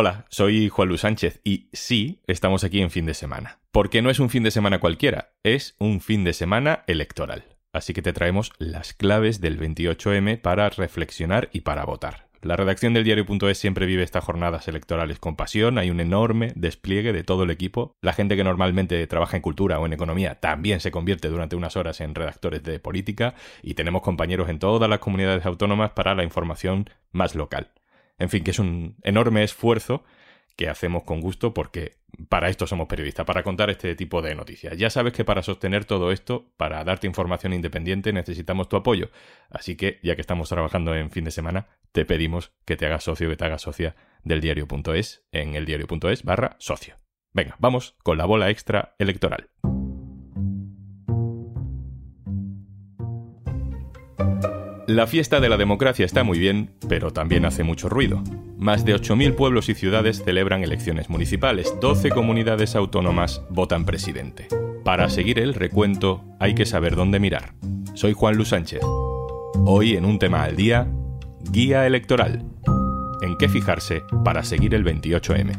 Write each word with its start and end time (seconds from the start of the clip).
Hola, 0.00 0.26
soy 0.28 0.68
Juan 0.68 0.86
Luis 0.86 1.00
Sánchez 1.00 1.40
y 1.42 1.70
sí, 1.72 2.22
estamos 2.28 2.62
aquí 2.62 2.80
en 2.80 2.90
fin 2.92 3.04
de 3.04 3.14
semana. 3.14 3.58
Porque 3.72 4.00
no 4.00 4.10
es 4.10 4.20
un 4.20 4.30
fin 4.30 4.44
de 4.44 4.52
semana 4.52 4.78
cualquiera, 4.78 5.32
es 5.42 5.74
un 5.80 6.00
fin 6.00 6.22
de 6.22 6.34
semana 6.34 6.84
electoral. 6.86 7.46
Así 7.72 7.94
que 7.94 8.00
te 8.00 8.12
traemos 8.12 8.52
las 8.58 8.94
claves 8.94 9.40
del 9.40 9.58
28M 9.58 10.40
para 10.40 10.68
reflexionar 10.70 11.48
y 11.52 11.62
para 11.62 11.84
votar. 11.84 12.28
La 12.42 12.54
redacción 12.54 12.94
del 12.94 13.02
diario.es 13.02 13.58
siempre 13.58 13.86
vive 13.86 14.04
estas 14.04 14.22
jornadas 14.22 14.68
electorales 14.68 15.18
con 15.18 15.34
pasión, 15.34 15.78
hay 15.78 15.90
un 15.90 15.98
enorme 15.98 16.52
despliegue 16.54 17.12
de 17.12 17.24
todo 17.24 17.42
el 17.42 17.50
equipo. 17.50 17.96
La 18.00 18.12
gente 18.12 18.36
que 18.36 18.44
normalmente 18.44 19.04
trabaja 19.08 19.36
en 19.36 19.42
cultura 19.42 19.80
o 19.80 19.86
en 19.86 19.94
economía 19.94 20.36
también 20.36 20.78
se 20.78 20.92
convierte 20.92 21.26
durante 21.26 21.56
unas 21.56 21.76
horas 21.76 22.00
en 22.00 22.14
redactores 22.14 22.62
de 22.62 22.78
política 22.78 23.34
y 23.64 23.74
tenemos 23.74 24.02
compañeros 24.02 24.48
en 24.48 24.60
todas 24.60 24.88
las 24.88 25.00
comunidades 25.00 25.44
autónomas 25.44 25.90
para 25.90 26.14
la 26.14 26.22
información 26.22 26.88
más 27.10 27.34
local. 27.34 27.72
En 28.18 28.28
fin, 28.28 28.44
que 28.44 28.50
es 28.50 28.58
un 28.58 28.96
enorme 29.02 29.44
esfuerzo 29.44 30.04
que 30.56 30.68
hacemos 30.68 31.04
con 31.04 31.20
gusto 31.20 31.54
porque 31.54 31.98
para 32.28 32.48
esto 32.48 32.66
somos 32.66 32.88
periodistas, 32.88 33.24
para 33.24 33.44
contar 33.44 33.70
este 33.70 33.94
tipo 33.94 34.22
de 34.22 34.34
noticias. 34.34 34.76
Ya 34.76 34.90
sabes 34.90 35.12
que 35.12 35.24
para 35.24 35.42
sostener 35.42 35.84
todo 35.84 36.10
esto, 36.10 36.50
para 36.56 36.82
darte 36.82 37.06
información 37.06 37.52
independiente, 37.52 38.12
necesitamos 38.12 38.68
tu 38.68 38.76
apoyo. 38.76 39.10
Así 39.50 39.76
que, 39.76 40.00
ya 40.02 40.16
que 40.16 40.20
estamos 40.20 40.48
trabajando 40.48 40.96
en 40.96 41.12
fin 41.12 41.24
de 41.24 41.30
semana, 41.30 41.68
te 41.92 42.04
pedimos 42.04 42.52
que 42.64 42.76
te 42.76 42.86
hagas 42.86 43.04
socio, 43.04 43.28
que 43.28 43.36
te 43.36 43.44
hagas 43.44 43.62
socia 43.62 43.94
del 44.24 44.40
diario.es 44.40 45.24
en 45.30 45.54
el 45.54 45.64
diario.es 45.64 46.24
barra 46.24 46.56
socio. 46.58 46.96
Venga, 47.32 47.54
vamos 47.60 47.94
con 48.02 48.18
la 48.18 48.24
bola 48.24 48.50
extra 48.50 48.96
electoral. 48.98 49.50
La 54.88 55.06
fiesta 55.06 55.38
de 55.40 55.50
la 55.50 55.58
democracia 55.58 56.06
está 56.06 56.24
muy 56.24 56.38
bien, 56.38 56.70
pero 56.88 57.12
también 57.12 57.44
hace 57.44 57.62
mucho 57.62 57.90
ruido. 57.90 58.22
Más 58.56 58.86
de 58.86 58.94
8.000 58.94 59.34
pueblos 59.34 59.68
y 59.68 59.74
ciudades 59.74 60.24
celebran 60.24 60.64
elecciones 60.64 61.10
municipales, 61.10 61.74
12 61.78 62.08
comunidades 62.08 62.74
autónomas 62.74 63.42
votan 63.50 63.84
presidente. 63.84 64.48
Para 64.86 65.10
seguir 65.10 65.40
el 65.40 65.52
recuento 65.52 66.24
hay 66.40 66.54
que 66.54 66.64
saber 66.64 66.96
dónde 66.96 67.20
mirar. 67.20 67.52
Soy 67.92 68.14
Juan 68.14 68.36
Luis 68.36 68.48
Sánchez. 68.48 68.80
Hoy 69.66 69.94
en 69.94 70.06
un 70.06 70.18
tema 70.18 70.42
al 70.42 70.56
día, 70.56 70.90
guía 71.50 71.86
electoral. 71.86 72.46
¿En 73.20 73.36
qué 73.36 73.50
fijarse 73.50 74.04
para 74.24 74.42
seguir 74.42 74.74
el 74.74 74.86
28M? 74.86 75.52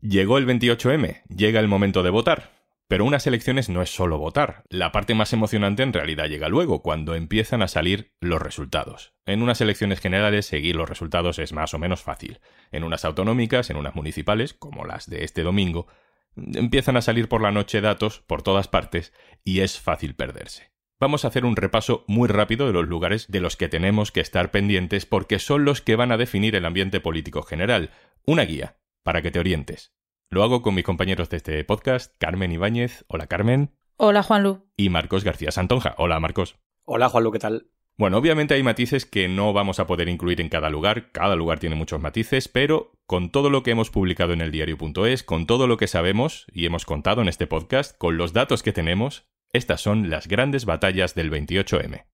Llegó 0.00 0.38
el 0.38 0.46
28M, 0.46 1.22
llega 1.28 1.58
el 1.58 1.66
momento 1.66 2.04
de 2.04 2.10
votar. 2.10 2.59
Pero 2.90 3.04
unas 3.04 3.24
elecciones 3.28 3.68
no 3.68 3.82
es 3.82 3.94
solo 3.94 4.18
votar. 4.18 4.64
La 4.68 4.90
parte 4.90 5.14
más 5.14 5.32
emocionante 5.32 5.84
en 5.84 5.92
realidad 5.92 6.26
llega 6.26 6.48
luego, 6.48 6.82
cuando 6.82 7.14
empiezan 7.14 7.62
a 7.62 7.68
salir 7.68 8.16
los 8.20 8.42
resultados. 8.42 9.14
En 9.26 9.42
unas 9.42 9.60
elecciones 9.60 10.00
generales 10.00 10.46
seguir 10.46 10.74
los 10.74 10.88
resultados 10.88 11.38
es 11.38 11.52
más 11.52 11.72
o 11.72 11.78
menos 11.78 12.02
fácil. 12.02 12.40
En 12.72 12.82
unas 12.82 13.04
autonómicas, 13.04 13.70
en 13.70 13.76
unas 13.76 13.94
municipales, 13.94 14.54
como 14.54 14.84
las 14.84 15.08
de 15.08 15.22
este 15.22 15.44
domingo, 15.44 15.86
empiezan 16.34 16.96
a 16.96 17.00
salir 17.00 17.28
por 17.28 17.42
la 17.42 17.52
noche 17.52 17.80
datos 17.80 18.24
por 18.26 18.42
todas 18.42 18.66
partes 18.66 19.12
y 19.44 19.60
es 19.60 19.78
fácil 19.78 20.16
perderse. 20.16 20.72
Vamos 20.98 21.24
a 21.24 21.28
hacer 21.28 21.44
un 21.44 21.54
repaso 21.54 22.04
muy 22.08 22.26
rápido 22.26 22.66
de 22.66 22.72
los 22.72 22.88
lugares 22.88 23.28
de 23.30 23.38
los 23.38 23.56
que 23.56 23.68
tenemos 23.68 24.10
que 24.10 24.18
estar 24.18 24.50
pendientes 24.50 25.06
porque 25.06 25.38
son 25.38 25.64
los 25.64 25.80
que 25.80 25.94
van 25.94 26.10
a 26.10 26.16
definir 26.16 26.56
el 26.56 26.66
ambiente 26.66 26.98
político 26.98 27.44
general. 27.44 27.90
Una 28.26 28.42
guía, 28.42 28.78
para 29.04 29.22
que 29.22 29.30
te 29.30 29.38
orientes. 29.38 29.94
Lo 30.32 30.44
hago 30.44 30.62
con 30.62 30.76
mis 30.76 30.84
compañeros 30.84 31.28
de 31.28 31.38
este 31.38 31.64
podcast, 31.64 32.14
Carmen 32.18 32.52
Ibáñez. 32.52 33.04
Hola, 33.08 33.26
Carmen. 33.26 33.74
Hola, 33.96 34.22
Juanlu. 34.22 34.64
Y 34.76 34.88
Marcos 34.88 35.24
García 35.24 35.50
Santonja. 35.50 35.96
Hola, 35.98 36.20
Marcos. 36.20 36.56
Hola, 36.84 37.08
Juanlu, 37.08 37.32
¿qué 37.32 37.40
tal? 37.40 37.66
Bueno, 37.98 38.18
obviamente 38.18 38.54
hay 38.54 38.62
matices 38.62 39.06
que 39.06 39.26
no 39.26 39.52
vamos 39.52 39.80
a 39.80 39.88
poder 39.88 40.08
incluir 40.08 40.40
en 40.40 40.48
cada 40.48 40.70
lugar, 40.70 41.10
cada 41.10 41.34
lugar 41.34 41.58
tiene 41.58 41.74
muchos 41.74 42.00
matices, 42.00 42.46
pero 42.46 42.92
con 43.06 43.30
todo 43.30 43.50
lo 43.50 43.64
que 43.64 43.72
hemos 43.72 43.90
publicado 43.90 44.32
en 44.32 44.40
el 44.40 44.52
diario.es, 44.52 45.24
con 45.24 45.48
todo 45.48 45.66
lo 45.66 45.76
que 45.76 45.88
sabemos 45.88 46.46
y 46.52 46.64
hemos 46.64 46.84
contado 46.84 47.22
en 47.22 47.28
este 47.28 47.48
podcast, 47.48 47.98
con 47.98 48.16
los 48.16 48.32
datos 48.32 48.62
que 48.62 48.72
tenemos, 48.72 49.28
estas 49.52 49.80
son 49.80 50.10
las 50.10 50.28
grandes 50.28 50.64
batallas 50.64 51.16
del 51.16 51.32
28M. 51.32 52.04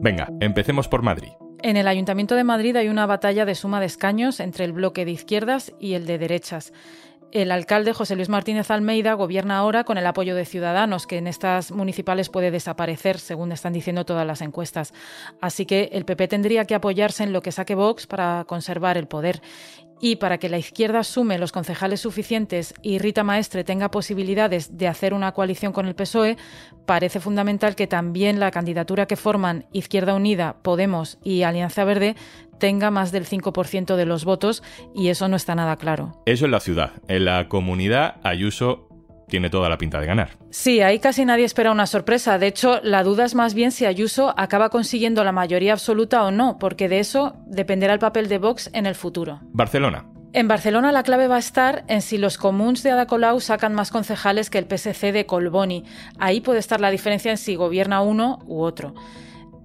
Venga, 0.00 0.28
empecemos 0.40 0.86
por 0.86 1.02
Madrid. 1.02 1.32
En 1.62 1.76
el 1.76 1.88
Ayuntamiento 1.88 2.36
de 2.36 2.44
Madrid 2.44 2.74
hay 2.76 2.88
una 2.88 3.04
batalla 3.04 3.44
de 3.44 3.54
suma 3.54 3.80
de 3.80 3.86
escaños 3.86 4.40
entre 4.40 4.64
el 4.64 4.72
bloque 4.72 5.04
de 5.04 5.10
izquierdas 5.10 5.72
y 5.78 5.92
el 5.92 6.06
de 6.06 6.16
derechas. 6.16 6.72
El 7.32 7.52
alcalde 7.52 7.92
José 7.92 8.16
Luis 8.16 8.30
Martínez 8.30 8.70
Almeida 8.70 9.12
gobierna 9.12 9.58
ahora 9.58 9.84
con 9.84 9.98
el 9.98 10.06
apoyo 10.06 10.34
de 10.34 10.46
Ciudadanos, 10.46 11.06
que 11.06 11.18
en 11.18 11.26
estas 11.26 11.70
municipales 11.70 12.30
puede 12.30 12.50
desaparecer, 12.50 13.18
según 13.18 13.52
están 13.52 13.74
diciendo 13.74 14.06
todas 14.06 14.26
las 14.26 14.40
encuestas. 14.40 14.94
Así 15.40 15.66
que 15.66 15.90
el 15.92 16.06
PP 16.06 16.28
tendría 16.28 16.64
que 16.64 16.74
apoyarse 16.74 17.22
en 17.22 17.32
lo 17.32 17.42
que 17.42 17.52
saque 17.52 17.74
Vox 17.74 18.06
para 18.06 18.44
conservar 18.48 18.96
el 18.96 19.06
poder. 19.06 19.42
Y 20.00 20.16
para 20.16 20.38
que 20.38 20.48
la 20.48 20.58
izquierda 20.58 21.04
sume 21.04 21.38
los 21.38 21.52
concejales 21.52 22.00
suficientes 22.00 22.74
y 22.82 22.98
Rita 22.98 23.22
Maestre 23.22 23.64
tenga 23.64 23.90
posibilidades 23.90 24.78
de 24.78 24.88
hacer 24.88 25.12
una 25.12 25.32
coalición 25.32 25.72
con 25.72 25.86
el 25.86 25.94
PSOE, 25.94 26.38
parece 26.86 27.20
fundamental 27.20 27.76
que 27.76 27.86
también 27.86 28.40
la 28.40 28.50
candidatura 28.50 29.06
que 29.06 29.16
forman 29.16 29.66
Izquierda 29.72 30.14
Unida, 30.14 30.56
Podemos 30.62 31.18
y 31.22 31.42
Alianza 31.42 31.84
Verde 31.84 32.16
tenga 32.58 32.90
más 32.90 33.10
del 33.10 33.26
5% 33.26 33.96
de 33.96 34.06
los 34.06 34.24
votos 34.24 34.62
y 34.94 35.08
eso 35.08 35.28
no 35.28 35.36
está 35.36 35.54
nada 35.54 35.76
claro. 35.76 36.22
Eso 36.26 36.44
en 36.44 36.50
la 36.52 36.60
ciudad. 36.60 36.92
En 37.08 37.24
la 37.24 37.48
comunidad, 37.48 38.16
Ayuso 38.22 38.89
tiene 39.30 39.48
toda 39.48 39.70
la 39.70 39.78
pinta 39.78 40.00
de 40.00 40.06
ganar. 40.06 40.36
Sí, 40.50 40.82
ahí 40.82 40.98
casi 40.98 41.24
nadie 41.24 41.46
espera 41.46 41.72
una 41.72 41.86
sorpresa. 41.86 42.38
De 42.38 42.48
hecho, 42.48 42.80
la 42.82 43.02
duda 43.02 43.24
es 43.24 43.34
más 43.34 43.54
bien 43.54 43.72
si 43.72 43.86
Ayuso 43.86 44.34
acaba 44.36 44.68
consiguiendo 44.68 45.24
la 45.24 45.32
mayoría 45.32 45.72
absoluta 45.72 46.24
o 46.24 46.30
no, 46.30 46.58
porque 46.58 46.88
de 46.88 46.98
eso 46.98 47.36
dependerá 47.46 47.94
el 47.94 47.98
papel 47.98 48.28
de 48.28 48.38
Vox 48.38 48.68
en 48.74 48.84
el 48.84 48.94
futuro. 48.94 49.40
Barcelona. 49.52 50.04
En 50.32 50.46
Barcelona 50.46 50.92
la 50.92 51.02
clave 51.02 51.26
va 51.26 51.36
a 51.36 51.40
estar 51.40 51.84
en 51.88 52.02
si 52.02 52.16
los 52.16 52.38
comuns 52.38 52.84
de 52.84 52.92
Ada 52.92 53.06
Colau 53.06 53.40
sacan 53.40 53.74
más 53.74 53.90
concejales 53.90 54.48
que 54.48 54.58
el 54.58 54.66
PSC 54.66 55.10
de 55.10 55.26
Colboni. 55.26 55.84
Ahí 56.20 56.40
puede 56.40 56.60
estar 56.60 56.80
la 56.80 56.90
diferencia 56.90 57.32
en 57.32 57.36
si 57.36 57.56
gobierna 57.56 58.00
uno 58.00 58.38
u 58.46 58.60
otro. 58.62 58.94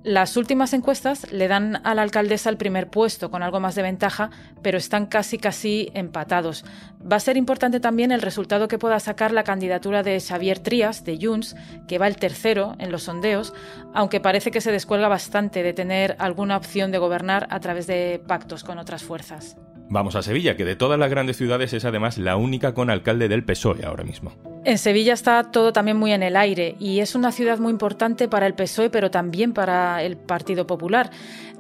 Las 0.06 0.38
últimas 0.38 0.72
encuestas 0.74 1.32
le 1.32 1.48
dan 1.48 1.82
a 1.84 1.96
la 1.96 2.04
alcaldesa 2.04 2.52
el 2.52 2.58
primer 2.58 2.92
puesto 2.92 3.32
con 3.32 3.42
algo 3.42 3.60
más 3.60 3.74
de 3.74 3.82
ventaja, 3.82 4.30
pero 4.62 4.78
están 4.78 5.08
casi 5.08 5.40
casi 5.40 5.90
empatados. 5.96 6.64
Va 7.12 7.16
a 7.16 7.20
ser 7.20 7.38
importante 7.38 7.80
también 7.80 8.12
el 8.12 8.22
resultado 8.22 8.68
que 8.68 8.78
pueda 8.78 9.00
sacar 9.00 9.32
la 9.32 9.44
candidatura 9.44 10.04
de 10.04 10.20
Xavier 10.20 10.60
Trías 10.60 11.06
de 11.06 11.18
Junts, 11.20 11.56
que 11.88 11.98
va 11.98 12.06
el 12.06 12.18
tercero 12.18 12.76
en 12.78 12.92
los 12.92 13.02
sondeos, 13.02 13.56
aunque 13.96 14.20
parece 14.20 14.52
que 14.52 14.62
se 14.62 14.72
descuelga 14.72 15.08
bastante 15.08 15.64
de 15.64 15.74
tener 15.74 16.16
alguna 16.20 16.56
opción 16.56 16.92
de 16.92 17.00
gobernar 17.00 17.48
a 17.50 17.60
través 17.60 17.88
de 17.88 18.22
pactos 18.28 18.64
con 18.64 18.78
otras 18.78 19.02
fuerzas. 19.02 19.58
Vamos 19.90 20.16
a 20.16 20.24
Sevilla, 20.24 20.56
que 20.56 20.66
de 20.66 20.76
todas 20.76 21.00
las 21.00 21.10
grandes 21.10 21.38
ciudades 21.38 21.74
es 21.74 21.86
además 21.86 22.18
la 22.18 22.38
única 22.38 22.74
con 22.74 22.90
alcalde 22.90 23.28
del 23.28 23.44
PSOE 23.44 23.86
ahora 23.86 24.04
mismo. 24.04 24.34
En 24.64 24.80
Sevilla 24.80 25.14
está 25.14 25.44
todo 25.44 25.74
también 25.74 25.98
muy 25.98 26.12
en 26.12 26.24
el 26.24 26.36
aire 26.36 26.76
y 26.80 27.00
es 27.00 27.14
una 27.14 27.32
ciudad 27.32 27.60
muy 27.60 27.72
importante 27.72 28.28
para 28.28 28.48
el 28.48 28.56
PSOE, 28.56 28.90
pero 28.90 29.12
también 29.12 29.54
para 29.54 30.02
el 30.02 30.18
Partido 30.18 30.66
Popular. 30.66 31.12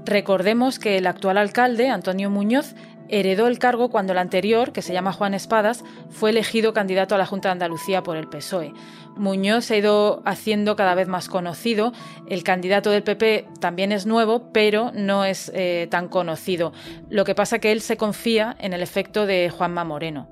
Recordemos 0.06 0.80
que 0.80 0.98
el 0.98 1.06
actual 1.06 1.38
alcalde, 1.38 1.90
Antonio 1.90 2.32
Muñoz, 2.32 2.76
heredó 3.10 3.48
el 3.48 3.60
cargo 3.60 3.90
cuando 3.90 4.14
el 4.14 4.20
anterior, 4.20 4.72
que 4.72 4.82
se 4.82 4.94
llama 4.94 5.14
Juan 5.14 5.34
Espadas, 5.34 5.84
fue 6.10 6.32
elegido 6.32 6.74
candidato 6.74 7.16
a 7.16 7.18
la 7.18 7.26
Junta 7.26 7.50
de 7.50 7.54
Andalucía 7.54 8.04
por 8.04 8.18
el 8.18 8.28
PSOE. 8.28 8.74
Muñoz 9.16 9.66
se 9.66 9.76
ha 9.76 9.78
ido 9.78 10.22
haciendo 10.26 10.76
cada 10.76 10.96
vez 10.96 11.08
más 11.08 11.30
conocido. 11.30 11.94
El 12.28 12.44
candidato 12.44 12.92
del 12.92 13.04
PP 13.04 13.48
también 13.60 13.92
es 13.92 14.06
nuevo, 14.06 14.52
pero 14.52 14.92
no 14.94 15.24
es 15.24 15.52
eh, 15.54 15.88
tan 15.90 16.10
conocido. 16.10 16.74
Lo 17.10 17.24
que 17.24 17.36
pasa 17.36 17.60
que 17.60 17.72
él 17.72 17.82
se 17.82 17.98
confía 17.98 18.56
en 18.60 18.74
el 18.74 18.82
efecto 18.82 19.26
de 19.26 19.50
Juanma 19.50 19.84
Moreno. 19.84 20.28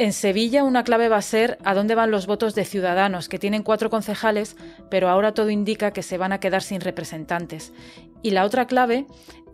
En 0.00 0.14
Sevilla 0.14 0.64
una 0.64 0.82
clave 0.82 1.10
va 1.10 1.18
a 1.18 1.22
ser 1.22 1.58
a 1.62 1.74
dónde 1.74 1.94
van 1.94 2.10
los 2.10 2.26
votos 2.26 2.54
de 2.54 2.64
Ciudadanos, 2.64 3.28
que 3.28 3.38
tienen 3.38 3.62
cuatro 3.62 3.90
concejales, 3.90 4.56
pero 4.90 5.10
ahora 5.10 5.34
todo 5.34 5.50
indica 5.50 5.92
que 5.92 6.02
se 6.02 6.16
van 6.16 6.32
a 6.32 6.40
quedar 6.40 6.62
sin 6.62 6.80
representantes. 6.80 7.74
Y 8.22 8.30
la 8.30 8.46
otra 8.46 8.66
clave 8.66 9.04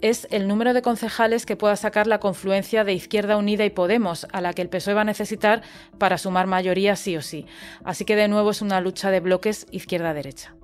es 0.02 0.28
el 0.30 0.46
número 0.46 0.72
de 0.72 0.82
concejales 0.82 1.46
que 1.46 1.56
pueda 1.56 1.74
sacar 1.74 2.06
la 2.06 2.20
confluencia 2.20 2.84
de 2.84 2.92
Izquierda 2.92 3.38
Unida 3.38 3.64
y 3.64 3.70
Podemos, 3.70 4.28
a 4.30 4.40
la 4.40 4.52
que 4.52 4.62
el 4.62 4.68
PSOE 4.68 4.94
va 4.94 5.00
a 5.00 5.04
necesitar 5.04 5.62
para 5.98 6.16
sumar 6.16 6.46
mayoría 6.46 6.94
sí 6.94 7.16
o 7.16 7.22
sí. 7.22 7.46
Así 7.82 8.04
que 8.04 8.14
de 8.14 8.28
nuevo 8.28 8.52
es 8.52 8.62
una 8.62 8.80
lucha 8.80 9.10
de 9.10 9.18
bloques 9.18 9.66
izquierda-derecha. 9.72 10.54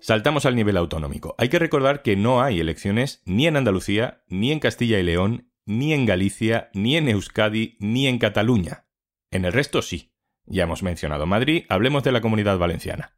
Saltamos 0.00 0.46
al 0.46 0.56
nivel 0.56 0.78
autonómico. 0.78 1.36
Hay 1.38 1.48
que 1.48 1.60
recordar 1.60 2.02
que 2.02 2.16
no 2.16 2.42
hay 2.42 2.58
elecciones 2.58 3.22
ni 3.24 3.46
en 3.46 3.56
Andalucía, 3.56 4.24
ni 4.26 4.50
en 4.50 4.58
Castilla 4.58 4.98
y 4.98 5.04
León, 5.04 5.53
ni 5.66 5.92
en 5.92 6.06
Galicia, 6.06 6.70
ni 6.74 6.96
en 6.96 7.08
Euskadi, 7.08 7.76
ni 7.80 8.06
en 8.06 8.18
Cataluña. 8.18 8.86
En 9.30 9.44
el 9.44 9.52
resto 9.52 9.82
sí. 9.82 10.10
Ya 10.46 10.64
hemos 10.64 10.82
mencionado 10.82 11.26
Madrid, 11.26 11.64
hablemos 11.68 12.04
de 12.04 12.12
la 12.12 12.20
comunidad 12.20 12.58
valenciana. 12.58 13.16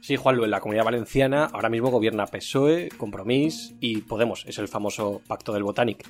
Sí, 0.00 0.14
Juanlu, 0.14 0.44
en 0.44 0.52
la 0.52 0.60
comunidad 0.60 0.84
valenciana 0.84 1.46
ahora 1.46 1.68
mismo 1.68 1.90
gobierna 1.90 2.26
PSOE, 2.26 2.90
Compromís 2.96 3.74
y 3.80 4.02
Podemos, 4.02 4.44
es 4.46 4.58
el 4.58 4.68
famoso 4.68 5.20
pacto 5.26 5.52
del 5.52 5.64
Botanic. 5.64 6.08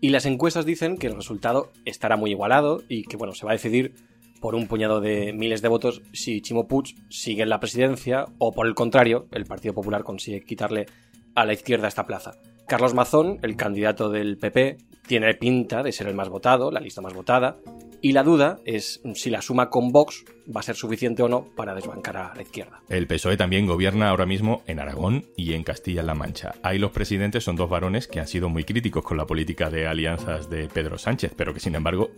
Y 0.00 0.10
las 0.10 0.26
encuestas 0.26 0.64
dicen 0.64 0.96
que 0.96 1.08
el 1.08 1.16
resultado 1.16 1.72
estará 1.84 2.16
muy 2.16 2.30
igualado 2.30 2.82
y 2.88 3.02
que 3.02 3.16
bueno, 3.16 3.34
se 3.34 3.44
va 3.44 3.50
a 3.50 3.54
decidir 3.54 3.94
por 4.40 4.54
un 4.54 4.68
puñado 4.68 5.00
de 5.00 5.32
miles 5.32 5.62
de 5.62 5.68
votos 5.68 6.02
si 6.12 6.40
Chimo 6.40 6.68
Puig 6.68 6.94
sigue 7.10 7.42
en 7.42 7.48
la 7.48 7.60
presidencia 7.60 8.26
o 8.38 8.52
por 8.52 8.66
el 8.66 8.74
contrario, 8.74 9.26
el 9.32 9.46
Partido 9.46 9.74
Popular 9.74 10.04
consigue 10.04 10.44
quitarle 10.44 10.86
a 11.34 11.44
la 11.44 11.52
izquierda 11.52 11.88
esta 11.88 12.06
plaza. 12.06 12.32
Carlos 12.72 12.94
Mazón, 12.94 13.38
el 13.42 13.54
candidato 13.54 14.08
del 14.08 14.38
PP, 14.38 14.78
tiene 15.06 15.34
pinta 15.34 15.82
de 15.82 15.92
ser 15.92 16.08
el 16.08 16.14
más 16.14 16.30
votado, 16.30 16.70
la 16.70 16.80
lista 16.80 17.02
más 17.02 17.12
votada, 17.12 17.58
y 18.00 18.12
la 18.12 18.22
duda 18.22 18.60
es 18.64 19.02
si 19.14 19.28
la 19.28 19.42
suma 19.42 19.68
con 19.68 19.92
Vox 19.92 20.24
va 20.48 20.60
a 20.60 20.62
ser 20.62 20.74
suficiente 20.74 21.22
o 21.22 21.28
no 21.28 21.44
para 21.54 21.74
desbancar 21.74 22.16
a 22.16 22.34
la 22.34 22.40
izquierda. 22.40 22.80
El 22.88 23.06
PSOE 23.06 23.36
también 23.36 23.66
gobierna 23.66 24.08
ahora 24.08 24.24
mismo 24.24 24.62
en 24.66 24.80
Aragón 24.80 25.26
y 25.36 25.52
en 25.52 25.64
Castilla-La 25.64 26.14
Mancha. 26.14 26.54
Ahí 26.62 26.78
los 26.78 26.92
presidentes 26.92 27.44
son 27.44 27.56
dos 27.56 27.68
varones 27.68 28.08
que 28.08 28.20
han 28.20 28.26
sido 28.26 28.48
muy 28.48 28.64
críticos 28.64 29.04
con 29.04 29.18
la 29.18 29.26
política 29.26 29.68
de 29.68 29.86
alianzas 29.86 30.48
de 30.48 30.68
Pedro 30.68 30.96
Sánchez, 30.96 31.34
pero 31.36 31.52
que 31.52 31.60
sin 31.60 31.74
embargo 31.74 32.10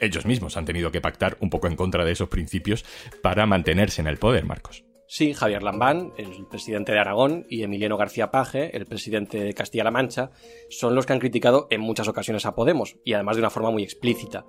ellos 0.00 0.24
mismos 0.24 0.56
han 0.56 0.64
tenido 0.64 0.90
que 0.90 1.02
pactar 1.02 1.36
un 1.40 1.50
poco 1.50 1.66
en 1.66 1.76
contra 1.76 2.06
de 2.06 2.12
esos 2.12 2.30
principios 2.30 2.86
para 3.20 3.44
mantenerse 3.44 4.00
en 4.00 4.06
el 4.06 4.16
poder, 4.16 4.46
Marcos. 4.46 4.84
Sí, 5.14 5.34
Javier 5.34 5.62
Lambán, 5.62 6.14
el 6.16 6.46
presidente 6.46 6.92
de 6.92 6.98
Aragón, 6.98 7.44
y 7.50 7.64
Emiliano 7.64 7.98
García 7.98 8.30
Paje, 8.30 8.74
el 8.74 8.86
presidente 8.86 9.44
de 9.44 9.52
Castilla-La 9.52 9.90
Mancha, 9.90 10.30
son 10.70 10.94
los 10.94 11.04
que 11.04 11.12
han 11.12 11.18
criticado 11.18 11.66
en 11.68 11.82
muchas 11.82 12.08
ocasiones 12.08 12.46
a 12.46 12.54
Podemos, 12.54 12.96
y 13.04 13.12
además 13.12 13.36
de 13.36 13.42
una 13.42 13.50
forma 13.50 13.70
muy 13.70 13.82
explícita. 13.82 14.46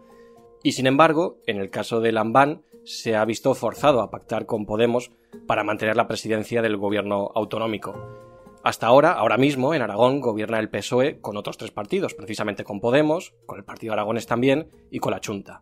Y 0.63 0.71
sin 0.71 0.87
embargo, 0.87 1.41
en 1.47 1.57
el 1.57 1.69
caso 1.69 1.99
de 1.99 2.13
Lambán, 2.13 2.63
se 2.85 3.17
ha 3.17 3.25
visto 3.25 3.53
forzado 3.55 3.99
a 3.99 4.09
pactar 4.09 4.45
con 4.45 4.65
Podemos 4.65 5.11
para 5.47 5.65
mantener 5.65 5.97
la 5.97 6.07
presidencia 6.07 6.61
del 6.61 6.77
gobierno 6.77 7.29
autonómico. 7.35 7.93
Hasta 8.63 8.87
ahora, 8.87 9.11
ahora 9.11 9.35
mismo, 9.35 9.73
en 9.73 9.81
Aragón 9.81 10.21
gobierna 10.21 10.59
el 10.59 10.69
PSOE 10.69 11.19
con 11.19 11.35
otros 11.35 11.57
tres 11.57 11.71
partidos, 11.71 12.13
precisamente 12.13 12.63
con 12.63 12.79
Podemos, 12.79 13.33
con 13.47 13.57
el 13.57 13.65
Partido 13.65 13.91
Aragones 13.91 14.27
también 14.27 14.69
y 14.89 14.99
con 14.99 15.11
la 15.11 15.19
Junta. 15.21 15.61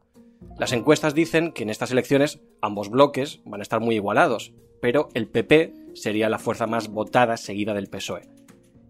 Las 0.60 0.74
encuestas 0.74 1.16
dicen 1.16 1.54
que 1.54 1.64
en 1.64 1.72
estas 1.72 1.90
elecciones 1.90 2.40
ambos 2.62 2.92
bloques 2.92 3.42
van 3.46 3.62
a 3.62 3.64
estar 3.64 3.80
muy 3.80 3.96
igualados, 3.96 4.54
pero 4.82 5.10
el 5.14 5.28
PP 5.28 5.74
sería 5.94 6.30
la 6.30 6.40
fuerza 6.40 6.68
más 6.68 6.90
votada 6.90 7.38
seguida 7.38 7.74
del 7.74 7.88
PSOE. 7.88 8.24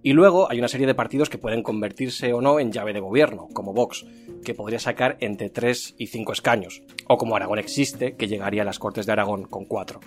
Y 0.04 0.14
luego 0.14 0.50
hay 0.50 0.58
una 0.58 0.68
serie 0.68 0.88
de 0.88 0.96
partidos 0.96 1.30
que 1.30 1.38
pueden 1.38 1.62
convertirse 1.62 2.34
o 2.34 2.42
no 2.42 2.60
en 2.60 2.72
llave 2.72 2.94
de 2.94 3.00
gobierno, 3.00 3.48
como 3.54 3.74
Vox, 3.74 4.06
que 4.44 4.56
podría 4.56 4.80
sacar 4.80 5.18
entre 5.20 5.50
3 5.50 5.96
y 5.98 6.08
5 6.08 6.34
escaños, 6.34 6.82
o 7.08 7.18
como 7.18 7.36
Aragón 7.36 7.60
existe, 7.60 8.16
que 8.16 8.28
llegaría 8.28 8.64
a 8.64 8.66
las 8.66 8.80
Cortes 8.80 9.06
de 9.06 9.12
Aragón 9.12 9.44
con 9.44 9.66
4. 9.66 10.00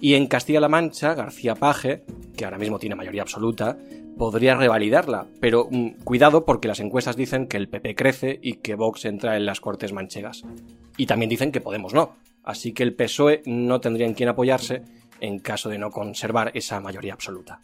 Y 0.00 0.14
en 0.14 0.26
Castilla-La 0.26 0.68
Mancha, 0.68 1.14
García 1.14 1.54
Paje, 1.54 2.02
que 2.36 2.44
ahora 2.44 2.58
mismo 2.58 2.80
tiene 2.80 2.96
mayoría 2.96 3.22
absoluta, 3.22 3.78
podría 4.18 4.56
revalidarla, 4.56 5.26
pero 5.40 5.68
mm, 5.70 6.02
cuidado 6.02 6.44
porque 6.44 6.68
las 6.68 6.80
encuestas 6.80 7.16
dicen 7.16 7.46
que 7.46 7.56
el 7.56 7.68
PP 7.68 7.94
crece 7.94 8.38
y 8.42 8.54
que 8.54 8.74
Vox 8.74 9.04
entra 9.04 9.36
en 9.36 9.46
las 9.46 9.60
Cortes 9.60 9.92
manchegas. 9.92 10.42
Y 10.96 11.06
también 11.06 11.30
dicen 11.30 11.52
que 11.52 11.60
Podemos 11.60 11.94
no, 11.94 12.16
así 12.42 12.72
que 12.72 12.82
el 12.82 12.94
PSOE 12.94 13.42
no 13.46 13.80
tendría 13.80 14.06
en 14.06 14.14
quién 14.14 14.28
apoyarse 14.28 14.82
en 15.20 15.38
caso 15.38 15.68
de 15.68 15.78
no 15.78 15.90
conservar 15.90 16.50
esa 16.54 16.80
mayoría 16.80 17.12
absoluta. 17.12 17.60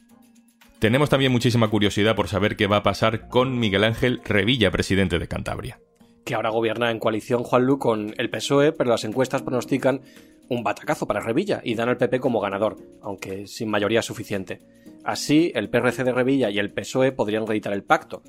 Tenemos 0.79 1.11
también 1.11 1.31
muchísima 1.31 1.71
curiosidad 1.71 2.17
por 2.17 2.29
saber 2.29 2.57
qué 2.57 2.67
va 2.67 2.79
a 2.79 2.83
pasar 2.83 3.29
con 3.29 3.59
Miguel 3.59 3.85
Ángel 3.85 4.21
Revilla, 4.25 4.71
presidente 4.71 5.19
de 5.19 5.29
Cantabria. 5.29 5.79
Que 6.25 6.35
ahora 6.35 6.51
gobierna 6.51 6.91
en 6.91 6.99
coalición 6.99 7.45
Juanlu 7.45 7.79
con 7.79 8.15
el 8.19 8.31
PSOE, 8.31 8.73
pero 8.73 8.91
las 8.91 9.05
encuestas 9.05 9.43
pronostican 9.43 10.01
un 10.49 10.65
batacazo 10.65 11.07
para 11.07 11.21
Revilla 11.21 11.61
y 11.63 11.77
dan 11.77 11.89
al 11.89 11.99
PP 11.99 12.19
como 12.19 12.41
ganador, 12.41 12.79
aunque 13.01 13.47
sin 13.47 13.71
mayoría 13.71 14.03
suficiente. 14.03 14.61
Así, 15.05 15.53
el 15.55 15.71
PRC 15.71 16.05
de 16.05 16.13
Revilla 16.13 16.51
y 16.51 16.59
el 16.59 16.73
PSOE 16.73 17.13
podrían 17.13 17.47
reeditar 17.47 17.73
el 17.73 17.85
pacto, 17.85 18.23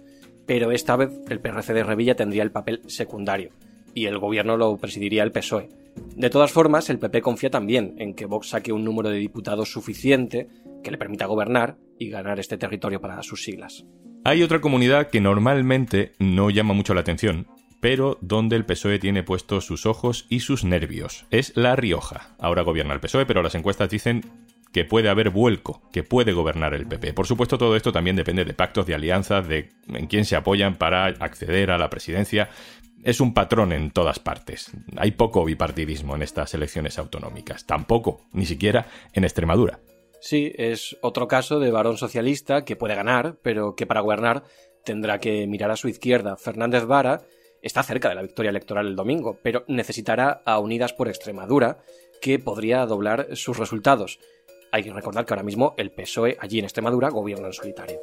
pero 0.46 0.72
esta 0.72 0.96
vez 0.96 1.10
el 1.30 1.40
PRC 1.40 1.74
de 1.74 1.84
Revilla 1.84 2.16
tendría 2.16 2.44
el 2.44 2.52
papel 2.52 2.82
secundario 2.88 3.52
y 3.94 4.06
el 4.06 4.20
gobierno 4.20 4.58
lo 4.58 4.78
presidiría 4.78 5.24
el 5.24 5.32
PSOE. 5.32 5.70
De 6.16 6.30
todas 6.30 6.52
formas, 6.52 6.90
el 6.90 7.00
PP 7.00 7.22
confía 7.22 7.50
también 7.50 7.96
en 7.98 8.14
que 8.14 8.26
Vox 8.26 8.50
saque 8.50 8.74
un 8.74 8.84
número 8.84 9.10
de 9.10 9.18
diputados 9.18 9.72
suficiente 9.72 10.48
que 10.84 10.92
le 10.92 10.98
permita 10.98 11.26
gobernar 11.26 11.78
y 12.00 12.10
ganar 12.10 12.40
este 12.40 12.58
territorio 12.58 13.00
para 13.00 13.22
sus 13.24 13.44
siglas. 13.44 13.86
Hay 14.26 14.42
otra 14.42 14.62
comunidad 14.62 15.10
que 15.10 15.22
normalmente 15.22 16.14
no 16.20 16.50
llama 16.50 16.74
mucho 16.74 16.94
la 16.94 17.02
atención, 17.02 17.48
pero 17.80 18.18
donde 18.22 18.56
el 18.56 18.66
PSOE 18.66 19.00
tiene 19.00 19.24
puestos 19.24 19.66
sus 19.66 19.86
ojos 19.86 20.26
y 20.30 20.40
sus 20.40 20.64
nervios. 20.64 21.26
Es 21.30 21.52
La 21.58 21.76
Rioja. 21.76 22.36
Ahora 22.40 22.62
gobierna 22.62 22.94
el 22.94 23.02
PSOE, 23.02 23.26
pero 23.26 23.44
las 23.44 23.56
encuestas 23.56 23.90
dicen 23.90 24.24
que 24.72 24.86
puede 24.86 25.10
haber 25.10 25.30
vuelco, 25.30 25.82
que 25.92 26.04
puede 26.04 26.34
gobernar 26.34 26.74
el 26.74 26.88
PP. 26.88 27.14
Por 27.14 27.28
supuesto, 27.28 27.58
todo 27.58 27.76
esto 27.76 27.92
también 27.92 28.16
depende 28.16 28.46
de 28.46 28.54
pactos, 28.54 28.86
de 28.86 28.96
alianzas, 28.96 29.48
de 29.48 29.70
en 29.88 30.08
quién 30.08 30.26
se 30.26 30.36
apoyan 30.36 30.76
para 30.76 31.06
acceder 31.06 31.72
a 31.72 31.78
la 31.78 31.90
presidencia, 31.90 32.50
es 33.04 33.20
un 33.20 33.34
patrón 33.34 33.72
en 33.72 33.92
todas 33.92 34.20
partes. 34.20 34.72
Hay 34.98 35.12
poco 35.12 35.46
bipartidismo 35.46 36.16
en 36.16 36.22
estas 36.22 36.54
elecciones 36.54 36.98
autonómicas. 36.98 37.66
Tampoco, 37.66 38.22
ni 38.32 38.46
siquiera 38.46 38.88
en 39.14 39.24
Extremadura. 39.24 39.80
Sí, 40.22 40.54
es 40.56 40.98
otro 41.02 41.28
caso 41.28 41.60
de 41.60 41.72
varón 41.72 41.98
socialista 41.98 42.64
que 42.64 42.78
puede 42.78 42.96
ganar, 42.96 43.38
pero 43.42 43.76
que 43.76 43.86
para 43.86 44.02
gobernar 44.02 44.44
tendrá 44.86 45.20
que 45.20 45.46
mirar 45.48 45.70
a 45.72 45.76
su 45.76 45.90
izquierda. 45.90 46.38
Fernández 46.38 46.86
Vara 46.86 47.22
está 47.62 47.84
cerca 47.84 48.10
de 48.10 48.16
la 48.16 48.22
victoria 48.22 48.50
electoral 48.50 48.88
el 48.88 48.96
domingo, 48.96 49.38
pero 49.44 49.66
necesitará 49.68 50.42
a 50.46 50.60
Unidas 50.60 50.94
por 50.94 51.10
Extremadura, 51.10 51.80
que 52.22 52.40
podría 52.40 52.86
doblar 52.86 53.36
sus 53.36 53.58
resultados. 53.58 54.20
Hay 54.72 54.84
que 54.84 54.94
recordar 54.94 55.26
que 55.26 55.34
ahora 55.34 55.44
mismo 55.44 55.76
el 55.78 55.92
PSOE 55.92 56.38
allí 56.40 56.60
en 56.60 56.66
Extremadura 56.66 57.10
gobierna 57.10 57.48
en 57.48 57.54
solitario. 57.54 58.00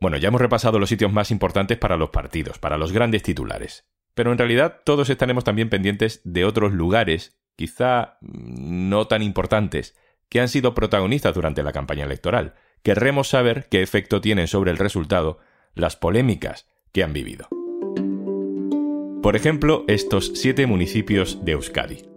Bueno, 0.00 0.16
ya 0.16 0.28
hemos 0.28 0.40
repasado 0.40 0.78
los 0.78 0.88
sitios 0.88 1.12
más 1.12 1.30
importantes 1.30 1.78
para 1.78 1.96
los 1.96 2.10
partidos, 2.10 2.58
para 2.58 2.76
los 2.76 2.92
grandes 2.92 3.22
titulares. 3.22 3.86
Pero 4.14 4.32
en 4.32 4.38
realidad 4.38 4.80
todos 4.84 5.10
estaremos 5.10 5.44
también 5.44 5.68
pendientes 5.68 6.20
de 6.24 6.44
otros 6.44 6.72
lugares, 6.72 7.38
quizá 7.56 8.18
no 8.20 9.06
tan 9.06 9.22
importantes, 9.22 9.96
que 10.28 10.40
han 10.40 10.48
sido 10.48 10.74
protagonistas 10.74 11.34
durante 11.34 11.62
la 11.62 11.72
campaña 11.72 12.04
electoral. 12.04 12.54
Querremos 12.82 13.28
saber 13.28 13.68
qué 13.70 13.82
efecto 13.82 14.20
tienen 14.20 14.48
sobre 14.48 14.70
el 14.70 14.78
resultado 14.78 15.38
las 15.74 15.96
polémicas 15.96 16.68
que 16.92 17.02
han 17.02 17.12
vivido. 17.12 17.48
Por 19.22 19.34
ejemplo, 19.34 19.84
estos 19.88 20.32
siete 20.34 20.66
municipios 20.66 21.44
de 21.44 21.52
Euskadi. 21.52 22.08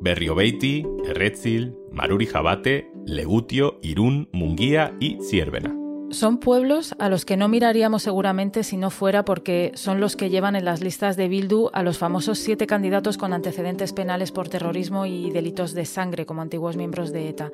Berriobeiti, 0.00 0.84
Erretzil, 1.06 1.74
Maruri 1.92 2.26
Jabate, 2.26 2.90
Legutio, 3.06 3.78
Irún, 3.82 4.28
Munguía 4.32 4.94
y 5.00 5.18
Ciervena. 5.22 5.77
Son 6.10 6.38
pueblos 6.38 6.94
a 6.98 7.10
los 7.10 7.26
que 7.26 7.36
no 7.36 7.48
miraríamos 7.48 8.02
seguramente 8.02 8.64
si 8.64 8.78
no 8.78 8.88
fuera 8.88 9.26
porque 9.26 9.72
son 9.74 10.00
los 10.00 10.16
que 10.16 10.30
llevan 10.30 10.56
en 10.56 10.64
las 10.64 10.80
listas 10.80 11.16
de 11.18 11.28
Bildu 11.28 11.68
a 11.74 11.82
los 11.82 11.98
famosos 11.98 12.38
siete 12.38 12.66
candidatos 12.66 13.18
con 13.18 13.34
antecedentes 13.34 13.92
penales 13.92 14.32
por 14.32 14.48
terrorismo 14.48 15.04
y 15.04 15.30
delitos 15.30 15.74
de 15.74 15.84
sangre 15.84 16.24
como 16.24 16.40
antiguos 16.40 16.76
miembros 16.76 17.12
de 17.12 17.28
ETA. 17.28 17.50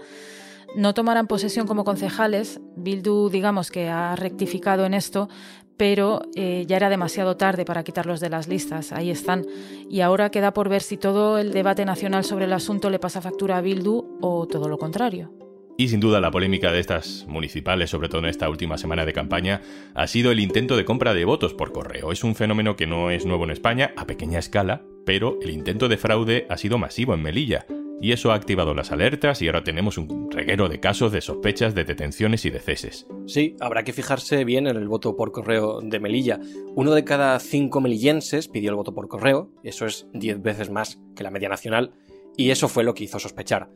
No 0.76 0.94
tomarán 0.94 1.26
posesión 1.26 1.66
como 1.66 1.84
concejales, 1.84 2.60
Bildu 2.76 3.28
digamos 3.28 3.72
que 3.72 3.88
ha 3.88 4.14
rectificado 4.14 4.84
en 4.84 4.94
esto, 4.94 5.28
pero 5.76 6.22
eh, 6.36 6.64
ya 6.68 6.76
era 6.76 6.90
demasiado 6.90 7.36
tarde 7.36 7.64
para 7.64 7.82
quitarlos 7.82 8.20
de 8.20 8.30
las 8.30 8.46
listas, 8.46 8.92
ahí 8.92 9.10
están. 9.10 9.44
Y 9.90 10.00
ahora 10.00 10.30
queda 10.30 10.52
por 10.52 10.68
ver 10.68 10.82
si 10.82 10.96
todo 10.96 11.38
el 11.38 11.52
debate 11.52 11.84
nacional 11.84 12.24
sobre 12.24 12.44
el 12.44 12.52
asunto 12.52 12.88
le 12.88 13.00
pasa 13.00 13.20
factura 13.20 13.56
a 13.56 13.60
Bildu 13.60 14.18
o 14.20 14.46
todo 14.46 14.68
lo 14.68 14.78
contrario. 14.78 15.43
Y 15.76 15.88
sin 15.88 15.98
duda 15.98 16.20
la 16.20 16.30
polémica 16.30 16.70
de 16.70 16.78
estas 16.78 17.26
municipales, 17.28 17.90
sobre 17.90 18.08
todo 18.08 18.20
en 18.20 18.28
esta 18.28 18.48
última 18.48 18.78
semana 18.78 19.04
de 19.04 19.12
campaña, 19.12 19.60
ha 19.94 20.06
sido 20.06 20.30
el 20.30 20.38
intento 20.38 20.76
de 20.76 20.84
compra 20.84 21.14
de 21.14 21.24
votos 21.24 21.52
por 21.52 21.72
correo. 21.72 22.12
Es 22.12 22.22
un 22.22 22.36
fenómeno 22.36 22.76
que 22.76 22.86
no 22.86 23.10
es 23.10 23.26
nuevo 23.26 23.44
en 23.44 23.50
España, 23.50 23.92
a 23.96 24.06
pequeña 24.06 24.38
escala, 24.38 24.84
pero 25.04 25.38
el 25.42 25.50
intento 25.50 25.88
de 25.88 25.96
fraude 25.96 26.46
ha 26.48 26.56
sido 26.56 26.78
masivo 26.78 27.12
en 27.14 27.22
Melilla, 27.22 27.66
y 28.00 28.12
eso 28.12 28.32
ha 28.32 28.34
activado 28.34 28.74
las 28.74 28.92
alertas 28.92 29.40
y 29.40 29.46
ahora 29.46 29.64
tenemos 29.64 29.98
un 29.98 30.30
reguero 30.30 30.68
de 30.68 30.80
casos 30.80 31.10
de 31.10 31.20
sospechas 31.20 31.74
de 31.74 31.84
detenciones 31.84 32.44
y 32.44 32.50
de 32.50 32.60
ceses. 32.60 33.06
Sí, 33.26 33.56
habrá 33.60 33.82
que 33.82 33.92
fijarse 33.92 34.44
bien 34.44 34.66
en 34.66 34.76
el 34.76 34.88
voto 34.88 35.16
por 35.16 35.32
correo 35.32 35.80
de 35.80 36.00
Melilla. 36.00 36.38
Uno 36.74 36.92
de 36.92 37.04
cada 37.04 37.38
cinco 37.40 37.80
melillenses 37.80 38.48
pidió 38.48 38.70
el 38.70 38.76
voto 38.76 38.94
por 38.94 39.08
correo, 39.08 39.50
eso 39.62 39.86
es 39.86 40.06
diez 40.12 40.40
veces 40.42 40.70
más 40.70 41.00
que 41.16 41.22
la 41.22 41.30
media 41.30 41.48
nacional, 41.48 41.92
y 42.36 42.50
eso 42.50 42.68
fue 42.68 42.84
lo 42.84 42.94
que 42.94 43.04
hizo 43.04 43.18
sospechar. 43.18 43.70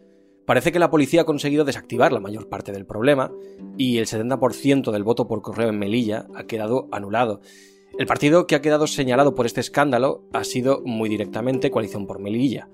Parece 0.48 0.72
que 0.72 0.78
la 0.78 0.90
policía 0.90 1.20
ha 1.20 1.26
conseguido 1.26 1.66
desactivar 1.66 2.10
la 2.10 2.20
mayor 2.20 2.48
parte 2.48 2.72
del 2.72 2.86
problema 2.86 3.30
y 3.76 3.98
el 3.98 4.06
70% 4.06 4.92
del 4.92 5.04
voto 5.04 5.28
por 5.28 5.42
correo 5.42 5.68
en 5.68 5.78
Melilla 5.78 6.26
ha 6.34 6.44
quedado 6.44 6.88
anulado. 6.90 7.42
El 7.98 8.06
partido 8.06 8.46
que 8.46 8.54
ha 8.54 8.62
quedado 8.62 8.86
señalado 8.86 9.34
por 9.34 9.44
este 9.44 9.60
escándalo 9.60 10.24
ha 10.32 10.44
sido 10.44 10.80
muy 10.86 11.10
directamente 11.10 11.70
Coalición 11.70 12.06
por 12.06 12.18
Melilla. 12.18 12.70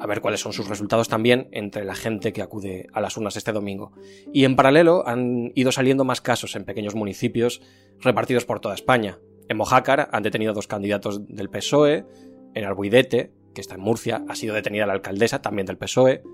A 0.00 0.06
ver 0.08 0.20
cuáles 0.20 0.40
son 0.40 0.52
sus 0.52 0.68
resultados 0.68 1.08
también 1.08 1.46
entre 1.52 1.84
la 1.84 1.94
gente 1.94 2.32
que 2.32 2.42
acude 2.42 2.88
a 2.92 3.00
las 3.00 3.16
urnas 3.16 3.36
este 3.36 3.52
domingo. 3.52 3.92
Y 4.32 4.44
en 4.44 4.56
paralelo 4.56 5.06
han 5.06 5.52
ido 5.54 5.70
saliendo 5.70 6.02
más 6.02 6.20
casos 6.20 6.56
en 6.56 6.64
pequeños 6.64 6.96
municipios 6.96 7.62
repartidos 8.00 8.46
por 8.46 8.58
toda 8.58 8.74
España. 8.74 9.20
En 9.46 9.58
Mojácar 9.58 10.08
han 10.10 10.24
detenido 10.24 10.54
dos 10.54 10.66
candidatos 10.66 11.24
del 11.28 11.50
PSOE, 11.50 12.04
en 12.54 12.64
Albuidete, 12.64 13.30
que 13.54 13.60
está 13.60 13.76
en 13.76 13.82
Murcia, 13.82 14.24
ha 14.28 14.34
sido 14.34 14.56
detenida 14.56 14.86
la 14.86 14.94
alcaldesa 14.94 15.40
también 15.40 15.66
del 15.66 15.78
PSOE, 15.78 16.24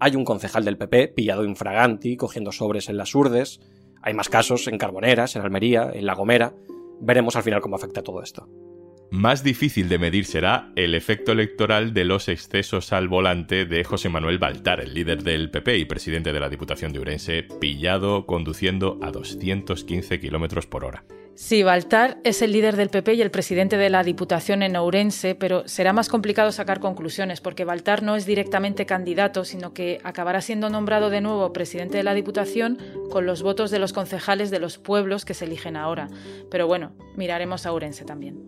hay 0.00 0.16
un 0.16 0.24
concejal 0.24 0.64
del 0.64 0.78
PP 0.78 1.08
pillado 1.08 1.44
infraganti, 1.44 2.16
cogiendo 2.16 2.52
sobres 2.52 2.88
en 2.88 2.96
las 2.96 3.14
urdes. 3.14 3.60
Hay 4.02 4.14
más 4.14 4.28
casos 4.28 4.68
en 4.68 4.78
Carboneras, 4.78 5.36
en 5.36 5.42
Almería, 5.42 5.90
en 5.92 6.06
La 6.06 6.14
Gomera. 6.14 6.54
Veremos 7.00 7.36
al 7.36 7.42
final 7.42 7.60
cómo 7.60 7.76
afecta 7.76 8.02
todo 8.02 8.22
esto. 8.22 8.48
Más 9.10 9.44
difícil 9.44 9.88
de 9.88 9.98
medir 9.98 10.24
será 10.24 10.72
el 10.74 10.94
efecto 10.94 11.32
electoral 11.32 11.94
de 11.94 12.04
los 12.04 12.28
excesos 12.28 12.92
al 12.92 13.06
volante 13.06 13.64
de 13.64 13.84
José 13.84 14.08
Manuel 14.08 14.38
Baltar, 14.38 14.80
el 14.80 14.92
líder 14.92 15.22
del 15.22 15.50
PP 15.50 15.78
y 15.78 15.84
presidente 15.84 16.32
de 16.32 16.40
la 16.40 16.48
Diputación 16.48 16.92
de 16.92 16.98
Urense, 16.98 17.44
pillado 17.60 18.26
conduciendo 18.26 18.98
a 19.02 19.12
215 19.12 20.18
kilómetros 20.18 20.66
por 20.66 20.84
hora. 20.84 21.04
Sí, 21.36 21.64
Baltar 21.64 22.18
es 22.22 22.42
el 22.42 22.52
líder 22.52 22.76
del 22.76 22.90
PP 22.90 23.14
y 23.14 23.22
el 23.22 23.32
presidente 23.32 23.76
de 23.76 23.90
la 23.90 24.04
Diputación 24.04 24.62
en 24.62 24.76
Ourense, 24.76 25.34
pero 25.34 25.66
será 25.66 25.92
más 25.92 26.08
complicado 26.08 26.52
sacar 26.52 26.78
conclusiones 26.78 27.40
porque 27.40 27.64
Baltar 27.64 28.04
no 28.04 28.14
es 28.14 28.24
directamente 28.24 28.86
candidato, 28.86 29.44
sino 29.44 29.74
que 29.74 30.00
acabará 30.04 30.40
siendo 30.40 30.70
nombrado 30.70 31.10
de 31.10 31.20
nuevo 31.20 31.52
presidente 31.52 31.96
de 31.96 32.04
la 32.04 32.14
Diputación 32.14 32.78
con 33.10 33.26
los 33.26 33.42
votos 33.42 33.72
de 33.72 33.80
los 33.80 33.92
concejales 33.92 34.52
de 34.52 34.60
los 34.60 34.78
pueblos 34.78 35.24
que 35.24 35.34
se 35.34 35.46
eligen 35.46 35.76
ahora. 35.76 36.08
Pero 36.52 36.68
bueno, 36.68 36.92
miraremos 37.16 37.66
a 37.66 37.72
Ourense 37.72 38.04
también. 38.04 38.40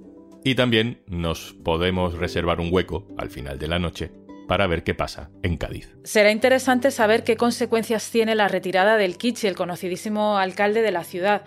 Y 0.45 0.55
también 0.55 1.00
nos 1.09 1.55
podemos 1.64 2.14
reservar 2.14 2.61
un 2.61 2.73
hueco 2.73 3.09
al 3.19 3.31
final 3.31 3.59
de 3.59 3.66
la 3.66 3.81
noche 3.81 4.12
para 4.47 4.67
ver 4.67 4.85
qué 4.85 4.95
pasa 4.95 5.31
en 5.43 5.57
Cádiz. 5.57 5.97
Será 6.05 6.31
interesante 6.31 6.91
saber 6.91 7.25
qué 7.25 7.37
consecuencias 7.37 8.11
tiene 8.11 8.35
la 8.35 8.49
retirada 8.49 8.97
del 8.97 9.19
Kichi, 9.19 9.47
el 9.47 9.57
conocidísimo 9.57 10.38
alcalde 10.38 10.83
de 10.83 10.93
la 10.93 11.05
ciudad. 11.05 11.43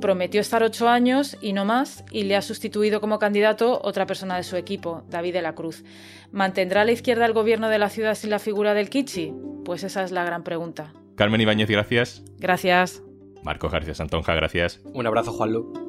Prometió 0.00 0.40
estar 0.40 0.62
ocho 0.62 0.88
años 0.88 1.36
y 1.40 1.52
no 1.52 1.64
más, 1.64 2.04
y 2.10 2.24
le 2.24 2.36
ha 2.36 2.42
sustituido 2.42 3.00
como 3.00 3.18
candidato 3.18 3.80
otra 3.82 4.06
persona 4.06 4.36
de 4.36 4.42
su 4.42 4.56
equipo, 4.56 5.04
David 5.08 5.34
de 5.34 5.42
la 5.42 5.54
Cruz. 5.54 5.84
¿Mantendrá 6.30 6.84
la 6.84 6.92
izquierda 6.92 7.26
el 7.26 7.32
gobierno 7.32 7.68
de 7.68 7.78
la 7.78 7.88
ciudad 7.88 8.14
sin 8.14 8.30
la 8.30 8.38
figura 8.38 8.74
del 8.74 8.90
Kichi? 8.90 9.32
Pues 9.64 9.84
esa 9.84 10.02
es 10.02 10.12
la 10.12 10.24
gran 10.24 10.42
pregunta. 10.42 10.92
Carmen 11.16 11.40
Ibáñez, 11.40 11.68
gracias. 11.68 12.24
Gracias. 12.38 13.02
Marcos 13.42 13.72
García 13.72 13.94
Santonja, 13.94 14.34
gracias. 14.34 14.80
Un 14.94 15.06
abrazo, 15.06 15.32
Juanlu. 15.32 15.81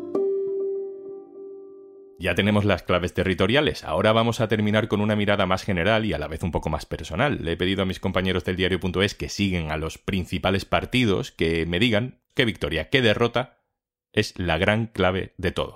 Ya 2.24 2.36
tenemos 2.36 2.64
las 2.64 2.84
claves 2.84 3.14
territoriales, 3.14 3.84
ahora 3.84 4.14
vamos 4.14 4.40
a 4.40 4.48
terminar 4.48 4.88
con 4.88 5.02
una 5.02 5.14
mirada 5.14 5.46
más 5.46 5.64
general 5.64 6.06
y 6.06 6.14
a 6.14 6.18
la 6.18 6.30
vez 6.30 6.42
un 6.42 6.52
poco 6.52 6.70
más 6.70 6.86
personal. 6.86 7.44
Le 7.44 7.52
he 7.52 7.58
pedido 7.58 7.82
a 7.82 7.86
mis 7.86 8.00
compañeros 8.00 8.46
del 8.46 8.56
diario.es 8.56 9.14
que 9.14 9.28
siguen 9.28 9.72
a 9.72 9.76
los 9.76 9.98
principales 9.98 10.64
partidos 10.64 11.34
que 11.34 11.66
me 11.66 11.80
digan 11.80 12.22
qué 12.34 12.46
victoria, 12.46 12.88
qué 12.90 13.02
derrota 13.02 13.58
es 14.14 14.40
la 14.40 14.58
gran 14.58 14.86
clave 14.86 15.34
de 15.38 15.52
todo. 15.52 15.76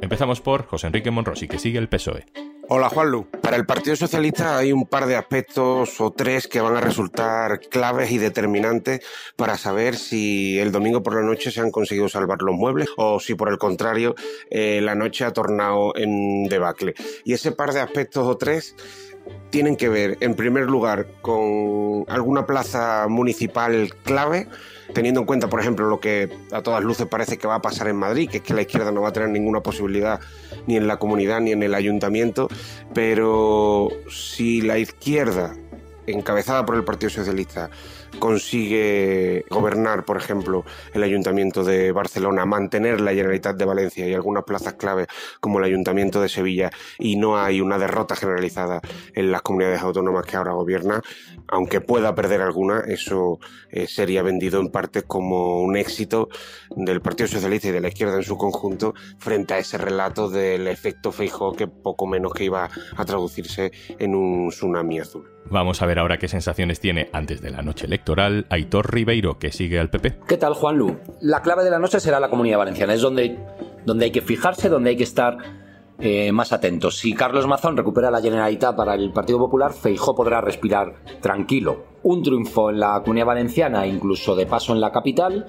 Empezamos 0.00 0.40
por 0.40 0.64
José 0.64 0.86
Enrique 0.86 1.10
Monrosi, 1.10 1.48
que 1.48 1.58
sigue 1.58 1.78
el 1.78 1.90
PSOE. 1.90 2.24
Hola 2.68 2.88
Juanlu. 2.88 3.26
Para 3.42 3.56
el 3.56 3.66
Partido 3.66 3.96
Socialista 3.96 4.56
hay 4.56 4.72
un 4.72 4.86
par 4.86 5.06
de 5.06 5.16
aspectos 5.16 6.00
o 6.00 6.12
tres 6.12 6.46
que 6.46 6.60
van 6.60 6.76
a 6.76 6.80
resultar 6.80 7.58
claves 7.58 8.12
y 8.12 8.18
determinantes 8.18 9.00
para 9.36 9.58
saber 9.58 9.96
si 9.96 10.58
el 10.60 10.70
domingo 10.70 11.02
por 11.02 11.16
la 11.16 11.22
noche 11.22 11.50
se 11.50 11.60
han 11.60 11.72
conseguido 11.72 12.08
salvar 12.08 12.40
los 12.40 12.54
muebles 12.54 12.88
o 12.96 13.18
si 13.18 13.34
por 13.34 13.48
el 13.48 13.58
contrario 13.58 14.14
eh, 14.48 14.80
la 14.80 14.94
noche 14.94 15.24
ha 15.24 15.32
tornado 15.32 15.96
en 15.96 16.44
debacle. 16.44 16.94
Y 17.24 17.32
ese 17.32 17.50
par 17.50 17.72
de 17.72 17.80
aspectos 17.80 18.26
o 18.26 18.36
tres 18.36 18.76
tienen 19.50 19.76
que 19.76 19.88
ver, 19.88 20.16
en 20.20 20.34
primer 20.34 20.64
lugar, 20.64 21.08
con 21.20 22.04
alguna 22.08 22.46
plaza 22.46 23.06
municipal 23.08 23.92
clave 24.04 24.48
teniendo 24.92 25.20
en 25.20 25.26
cuenta, 25.26 25.48
por 25.48 25.60
ejemplo, 25.60 25.88
lo 25.88 26.00
que 26.00 26.30
a 26.52 26.62
todas 26.62 26.82
luces 26.82 27.06
parece 27.06 27.38
que 27.38 27.46
va 27.46 27.56
a 27.56 27.62
pasar 27.62 27.88
en 27.88 27.96
Madrid, 27.96 28.28
que 28.30 28.38
es 28.38 28.42
que 28.42 28.54
la 28.54 28.62
izquierda 28.62 28.92
no 28.92 29.02
va 29.02 29.08
a 29.08 29.12
tener 29.12 29.28
ninguna 29.28 29.60
posibilidad 29.60 30.20
ni 30.66 30.76
en 30.76 30.86
la 30.86 30.98
comunidad 30.98 31.40
ni 31.40 31.52
en 31.52 31.62
el 31.62 31.74
ayuntamiento, 31.74 32.48
pero 32.94 33.88
si 34.10 34.62
la 34.62 34.78
izquierda, 34.78 35.54
encabezada 36.06 36.66
por 36.66 36.76
el 36.76 36.84
Partido 36.84 37.10
Socialista, 37.10 37.70
consigue 38.18 39.44
gobernar, 39.50 40.04
por 40.04 40.16
ejemplo, 40.16 40.64
el 40.94 41.02
Ayuntamiento 41.02 41.64
de 41.64 41.92
Barcelona, 41.92 42.44
mantener 42.46 43.00
la 43.00 43.12
Generalitat 43.12 43.56
de 43.56 43.64
Valencia 43.64 44.06
y 44.06 44.14
algunas 44.14 44.44
plazas 44.44 44.74
clave 44.74 45.06
como 45.40 45.58
el 45.58 45.64
Ayuntamiento 45.64 46.20
de 46.20 46.28
Sevilla 46.28 46.70
y 46.98 47.16
no 47.16 47.38
hay 47.38 47.60
una 47.60 47.78
derrota 47.78 48.16
generalizada 48.16 48.80
en 49.14 49.32
las 49.32 49.42
comunidades 49.42 49.82
autónomas 49.82 50.26
que 50.26 50.36
ahora 50.36 50.52
gobierna, 50.52 51.02
aunque 51.48 51.80
pueda 51.80 52.14
perder 52.14 52.40
alguna, 52.40 52.80
eso 52.80 53.38
eh, 53.70 53.86
sería 53.86 54.22
vendido 54.22 54.60
en 54.60 54.70
parte 54.70 55.02
como 55.02 55.60
un 55.60 55.76
éxito 55.76 56.28
del 56.76 57.00
Partido 57.00 57.28
Socialista 57.28 57.68
y 57.68 57.72
de 57.72 57.80
la 57.80 57.88
izquierda 57.88 58.16
en 58.16 58.22
su 58.22 58.36
conjunto 58.36 58.94
frente 59.18 59.54
a 59.54 59.58
ese 59.58 59.78
relato 59.78 60.28
del 60.28 60.66
efecto 60.66 61.12
Feijóo 61.12 61.52
que 61.54 61.66
poco 61.66 62.06
menos 62.06 62.32
que 62.32 62.44
iba 62.44 62.68
a 62.96 63.04
traducirse 63.04 63.72
en 63.98 64.14
un 64.14 64.50
tsunami 64.50 65.00
azul. 65.00 65.41
Vamos 65.50 65.82
a 65.82 65.86
ver 65.86 65.98
ahora 65.98 66.18
qué 66.18 66.28
sensaciones 66.28 66.80
tiene 66.80 67.08
antes 67.12 67.42
de 67.42 67.50
la 67.50 67.62
noche 67.62 67.86
electoral 67.86 68.46
Aitor 68.48 68.92
Ribeiro, 68.92 69.38
que 69.38 69.52
sigue 69.52 69.78
al 69.78 69.90
PP. 69.90 70.20
¿Qué 70.26 70.36
tal, 70.36 70.54
Juan 70.54 70.78
Lu? 70.78 70.96
La 71.20 71.42
clave 71.42 71.64
de 71.64 71.70
la 71.70 71.78
noche 71.78 72.00
será 72.00 72.20
la 72.20 72.30
comunidad 72.30 72.58
valenciana. 72.58 72.94
Es 72.94 73.00
donde, 73.00 73.38
donde 73.84 74.06
hay 74.06 74.10
que 74.12 74.22
fijarse, 74.22 74.68
donde 74.68 74.90
hay 74.90 74.96
que 74.96 75.02
estar 75.02 75.36
eh, 75.98 76.32
más 76.32 76.52
atentos. 76.52 76.98
Si 76.98 77.14
Carlos 77.14 77.46
Mazón 77.46 77.76
recupera 77.76 78.10
la 78.10 78.20
Generalitat 78.20 78.74
para 78.74 78.94
el 78.94 79.12
Partido 79.12 79.38
Popular, 79.38 79.72
Feijó 79.72 80.14
podrá 80.14 80.40
respirar 80.40 80.94
tranquilo. 81.20 81.84
Un 82.02 82.22
triunfo 82.22 82.70
en 82.70 82.80
la 82.80 83.00
comunidad 83.02 83.26
valenciana, 83.26 83.86
incluso 83.86 84.34
de 84.34 84.46
paso 84.46 84.72
en 84.72 84.80
la 84.80 84.90
capital, 84.90 85.46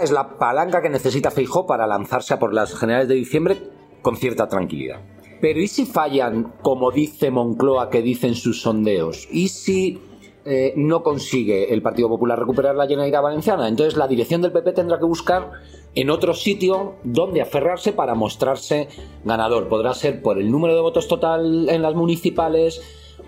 es 0.00 0.10
la 0.10 0.38
palanca 0.38 0.80
que 0.80 0.88
necesita 0.88 1.30
Feijó 1.30 1.66
para 1.66 1.86
lanzarse 1.86 2.34
a 2.34 2.38
por 2.38 2.54
las 2.54 2.74
generales 2.78 3.08
de 3.08 3.16
diciembre 3.16 3.58
con 4.00 4.16
cierta 4.16 4.48
tranquilidad. 4.48 5.00
Pero 5.40 5.60
¿y 5.60 5.68
si 5.68 5.86
fallan, 5.86 6.54
como 6.62 6.90
dice 6.90 7.30
Moncloa, 7.30 7.88
que 7.88 8.02
dicen 8.02 8.34
sus 8.34 8.60
sondeos? 8.60 9.26
¿Y 9.30 9.48
si 9.48 9.98
eh, 10.44 10.74
no 10.76 11.02
consigue 11.02 11.72
el 11.72 11.82
Partido 11.82 12.08
Popular 12.08 12.38
recuperar 12.38 12.74
la 12.76 12.86
Generalitat 12.86 13.22
Valenciana? 13.22 13.66
Entonces 13.66 13.96
la 13.96 14.06
dirección 14.06 14.42
del 14.42 14.52
PP 14.52 14.72
tendrá 14.72 14.98
que 14.98 15.06
buscar 15.06 15.50
en 15.94 16.10
otro 16.10 16.34
sitio 16.34 16.96
donde 17.04 17.40
aferrarse 17.40 17.92
para 17.92 18.14
mostrarse 18.14 18.88
ganador. 19.24 19.68
Podrá 19.68 19.94
ser 19.94 20.22
por 20.22 20.38
el 20.38 20.50
número 20.50 20.74
de 20.74 20.82
votos 20.82 21.08
total 21.08 21.68
en 21.68 21.82
las 21.82 21.94
municipales 21.94 22.82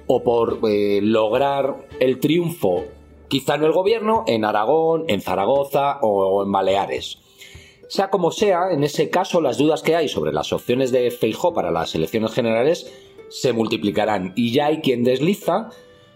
o 0.07 0.23
por 0.23 0.59
eh, 0.69 1.01
lograr 1.03 1.89
el 1.99 2.21
triunfo, 2.21 2.85
quizá 3.29 3.57
no 3.57 3.67
el 3.67 3.73
gobierno, 3.73 4.25
en 4.27 4.45
Aragón, 4.45 5.05
en 5.09 5.23
Zaragoza 5.23 5.99
o 6.03 6.45
en 6.45 6.53
Baleares. 6.53 7.19
Sea 7.93 8.09
como 8.09 8.31
sea, 8.31 8.71
en 8.71 8.85
ese 8.85 9.11
caso 9.11 9.43
las 9.43 9.59
dudas 9.59 9.83
que 9.83 9.95
hay 9.95 10.09
sobre 10.09 10.33
las 10.33 10.55
opciones 10.55 10.93
de 10.93 11.11
Feijó 11.11 11.53
para 11.53 11.71
las 11.71 11.95
elecciones 11.95 12.33
generales 12.33 12.91
se 13.29 13.53
multiplicarán 13.53 14.33
y 14.35 14.51
ya 14.51 14.69
hay 14.69 14.81
quien 14.81 15.05
desliza 15.05 15.69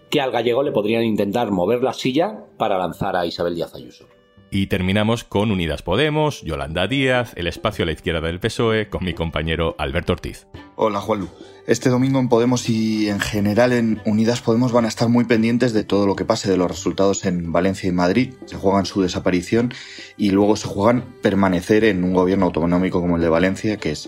que 0.09 0.19
al 0.19 0.31
gallego 0.31 0.63
le 0.63 0.71
podrían 0.71 1.03
intentar 1.03 1.51
mover 1.51 1.83
la 1.83 1.93
silla 1.93 2.45
para 2.57 2.79
lanzar 2.79 3.15
a 3.15 3.27
Isabel 3.27 3.53
Díaz 3.53 3.75
Ayuso. 3.75 4.07
Y 4.49 4.67
terminamos 4.67 5.25
con 5.25 5.51
Unidas 5.51 5.81
Podemos, 5.81 6.41
Yolanda 6.41 6.87
Díaz, 6.87 7.33
el 7.35 7.47
espacio 7.47 7.83
a 7.83 7.85
la 7.85 7.91
izquierda 7.91 8.21
del 8.21 8.39
PSOE, 8.39 8.89
con 8.89 9.03
mi 9.03 9.13
compañero 9.13 9.75
Alberto 9.77 10.13
Ortiz. 10.13 10.47
Hola, 10.77 11.01
Juanlu. 11.01 11.27
Este 11.67 11.89
domingo 11.89 12.19
en 12.19 12.29
Podemos 12.29 12.69
y 12.69 13.09
en 13.09 13.19
general 13.19 13.73
en 13.73 14.01
Unidas 14.05 14.41
Podemos 14.41 14.71
van 14.71 14.85
a 14.85 14.87
estar 14.87 15.09
muy 15.09 15.25
pendientes 15.25 15.73
de 15.73 15.83
todo 15.83 16.07
lo 16.07 16.15
que 16.15 16.23
pase 16.23 16.49
de 16.49 16.55
los 16.55 16.71
resultados 16.71 17.25
en 17.25 17.51
Valencia 17.51 17.89
y 17.89 17.91
Madrid. 17.91 18.35
Se 18.45 18.55
juegan 18.55 18.85
su 18.85 19.01
desaparición 19.01 19.73
y 20.15 20.29
luego 20.29 20.55
se 20.55 20.69
juegan 20.69 21.03
permanecer 21.21 21.83
en 21.83 22.05
un 22.05 22.13
gobierno 22.13 22.45
autonómico 22.45 23.01
como 23.01 23.17
el 23.17 23.21
de 23.21 23.27
Valencia, 23.27 23.75
que 23.75 23.91
es 23.91 24.07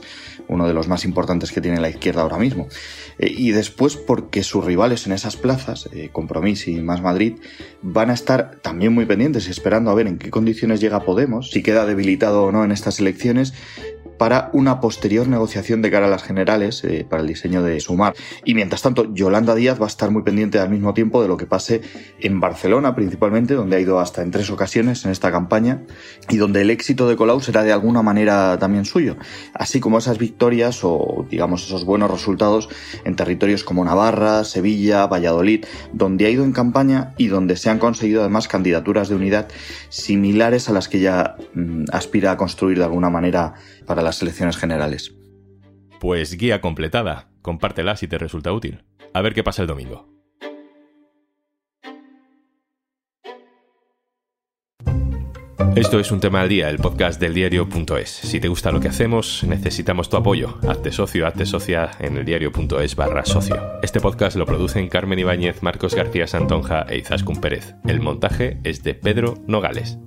uno 0.49 0.67
de 0.67 0.73
los 0.73 0.87
más 0.87 1.05
importantes 1.05 1.51
que 1.51 1.61
tiene 1.61 1.79
la 1.79 1.89
izquierda 1.89 2.23
ahora 2.23 2.37
mismo. 2.37 2.67
Eh, 3.19 3.31
y 3.35 3.51
después 3.51 3.95
porque 3.95 4.43
sus 4.43 4.65
rivales 4.65 5.05
en 5.07 5.13
esas 5.13 5.37
plazas, 5.37 5.87
eh, 5.93 6.09
Compromís 6.11 6.67
y 6.67 6.81
Más 6.81 7.01
Madrid, 7.01 7.35
van 7.81 8.09
a 8.09 8.13
estar 8.13 8.57
también 8.61 8.93
muy 8.93 9.05
pendientes 9.05 9.47
esperando 9.47 9.91
a 9.91 9.93
ver 9.93 10.07
en 10.07 10.17
qué 10.17 10.29
condiciones 10.29 10.81
llega 10.81 10.99
Podemos, 11.01 11.51
si 11.51 11.63
queda 11.63 11.85
debilitado 11.85 12.43
o 12.43 12.51
no 12.51 12.65
en 12.65 12.71
estas 12.71 12.99
elecciones 12.99 13.53
para 14.19 14.49
una 14.53 14.81
posterior 14.81 15.27
negociación 15.27 15.81
de 15.81 15.89
cara 15.89 16.05
a 16.05 16.09
las 16.09 16.23
generales 16.23 16.83
eh, 16.83 17.07
para 17.09 17.21
el 17.21 17.27
diseño 17.27 17.63
de 17.63 17.79
Sumar. 17.79 18.13
Y 18.43 18.53
mientras 18.53 18.81
tanto, 18.81 19.11
Yolanda 19.13 19.55
Díaz 19.55 19.79
va 19.79 19.85
a 19.85 19.87
estar 19.87 20.11
muy 20.11 20.23
pendiente 20.23 20.59
al 20.59 20.69
mismo 20.69 20.93
tiempo 20.93 21.21
de 21.21 21.29
lo 21.29 21.37
que 21.37 21.45
pase 21.45 21.81
en 22.19 22.41
Barcelona, 22.41 22.93
principalmente, 22.95 23.53
donde 23.53 23.77
ha 23.77 23.79
ido 23.79 23.99
hasta 23.99 24.21
en 24.21 24.31
tres 24.31 24.51
ocasiones 24.51 25.05
en 25.05 25.11
esta 25.11 25.31
campaña 25.31 25.83
y 26.27 26.35
donde 26.35 26.61
el 26.61 26.69
éxito 26.69 27.07
de 27.07 27.15
Colau 27.15 27.39
será 27.39 27.63
de 27.63 27.71
alguna 27.71 28.01
manera 28.01 28.59
también 28.59 28.83
suyo, 28.83 29.15
así 29.53 29.79
como 29.79 29.97
esas 29.97 30.17
victorias 30.17 30.81
o, 30.83 31.25
digamos, 31.29 31.63
esos 31.63 31.85
buenos 31.85 32.11
resultados 32.11 32.67
en 33.05 33.15
territorios 33.15 33.63
como 33.63 33.85
Navarra, 33.85 34.43
Sevilla, 34.43 35.07
Valladolid, 35.07 35.63
donde 35.93 36.25
ha 36.25 36.29
ido 36.29 36.43
en 36.43 36.51
campaña 36.51 37.13
y 37.17 37.27
donde 37.27 37.55
se 37.55 37.69
han 37.69 37.79
conseguido 37.79 38.19
además 38.19 38.49
candidaturas 38.49 39.07
de 39.07 39.15
unidad 39.15 39.47
similares 39.87 40.67
a 40.67 40.73
las 40.73 40.89
que 40.89 40.99
ya 40.99 41.37
mm, 41.53 41.85
aspira 41.93 42.31
a 42.31 42.37
construir 42.37 42.77
de 42.77 42.83
alguna 42.83 43.09
manera 43.09 43.53
para 43.89 44.03
las 44.03 44.21
elecciones 44.21 44.55
generales. 44.55 45.15
Pues 45.99 46.37
guía 46.37 46.61
completada, 46.61 47.31
compártela 47.41 47.95
si 47.95 48.07
te 48.07 48.19
resulta 48.19 48.53
útil. 48.53 48.85
A 49.15 49.21
ver 49.23 49.33
qué 49.33 49.43
pasa 49.43 49.63
el 49.63 49.67
domingo. 49.67 50.07
Esto 55.75 55.99
es 55.99 56.11
un 56.11 56.19
tema 56.19 56.41
al 56.41 56.49
día, 56.49 56.69
el 56.69 56.77
podcast 56.77 57.19
del 57.19 57.33
diario.es. 57.33 58.09
Si 58.09 58.39
te 58.39 58.47
gusta 58.47 58.71
lo 58.71 58.79
que 58.79 58.89
hacemos, 58.89 59.43
necesitamos 59.43 60.07
tu 60.09 60.17
apoyo. 60.17 60.59
Hazte 60.67 60.91
socio, 60.91 61.25
hazte 61.25 61.47
socia 61.47 61.89
en 61.99 62.17
el 62.17 62.25
diario.es 62.25 62.95
barra 62.95 63.25
socio. 63.25 63.79
Este 63.81 63.99
podcast 63.99 64.37
lo 64.37 64.45
producen 64.45 64.87
Carmen 64.87 65.17
Ibáñez, 65.17 65.63
Marcos 65.63 65.95
García 65.95 66.27
Santonja 66.27 66.85
e 66.87 66.99
Izaskun 66.99 67.41
Pérez. 67.41 67.73
El 67.87 68.01
montaje 68.01 68.59
es 68.63 68.83
de 68.83 68.93
Pedro 68.93 69.39
Nogales. 69.47 69.97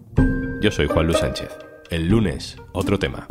Yo 0.60 0.70
soy 0.70 0.86
Juan 0.86 1.06
Luis 1.06 1.18
Sánchez. 1.18 1.50
El 1.90 2.08
lunes, 2.08 2.56
otro 2.72 2.98
tema. 2.98 3.26